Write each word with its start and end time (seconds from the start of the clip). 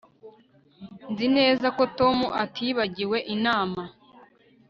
Nzi 1.11 1.27
neza 1.37 1.67
ko 1.77 1.83
Tom 1.99 2.17
atibagiwe 2.43 3.17
inama 3.35 3.81